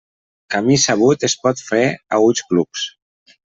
Camí 0.53 0.77
sabut 0.83 1.27
es 1.29 1.37
pot 1.43 1.63
fer 1.67 1.85
a 2.19 2.23
ulls 2.29 2.45
clucs. 2.51 2.91